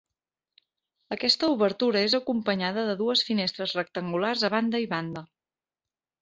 [1.15, 5.25] Aquesta obertura és acompanyada de dues finestres rectangulars a banda i banda.